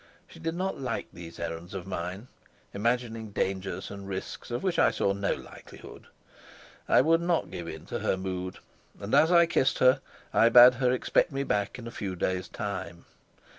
She 0.27 0.39
did 0.39 0.55
not 0.55 0.81
like 0.81 1.09
these 1.13 1.39
errands 1.39 1.75
of 1.75 1.85
mine, 1.85 2.27
imagining 2.73 3.29
dangers 3.29 3.91
and 3.91 4.07
risks 4.07 4.49
of 4.49 4.63
which 4.63 4.79
I 4.79 4.89
saw 4.89 5.13
no 5.13 5.35
likelihood. 5.35 6.07
I 6.89 7.01
would 7.01 7.21
not 7.21 7.51
give 7.51 7.67
in 7.67 7.85
to 7.85 7.99
her 7.99 8.17
mood, 8.17 8.57
and, 8.99 9.13
as 9.13 9.31
I 9.31 9.45
kissed 9.45 9.77
her, 9.77 10.01
I 10.33 10.49
bade 10.49 10.73
her 10.81 10.91
expect 10.91 11.31
me 11.31 11.43
back 11.43 11.77
in 11.77 11.85
a 11.85 11.91
few 11.91 12.15
days' 12.15 12.47
time. 12.49 13.05